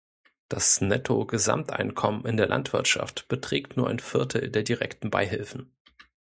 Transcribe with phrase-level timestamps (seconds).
[0.49, 5.73] Das Nettogesamteinkommen in der Landwirtschaft beträgt nur ein Viertel der direkten Beihilfen.